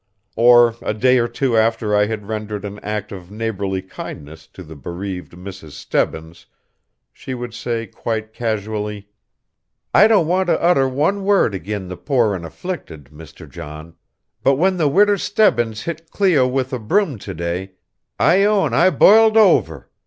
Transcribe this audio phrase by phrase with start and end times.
[0.35, 4.63] Or a day or two after I had rendered an act of neighborly kindness to
[4.63, 5.73] the bereaved Mrs.
[5.73, 6.47] Stebbins
[7.13, 9.09] she would say quite casually:
[9.93, 13.47] "I don't want to utter one word agin the poor and afflicted, Mr.
[13.47, 13.93] John,
[14.41, 17.73] but when the Widder Stebbins hit Cleo with a broom to day
[18.19, 19.87] I own I b'iled over.